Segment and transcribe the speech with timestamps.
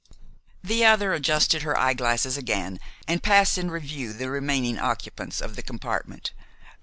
[0.63, 5.61] The other adjusted her eyeglasses again, and passed in review the remaining occupants of the
[5.61, 6.33] compartment.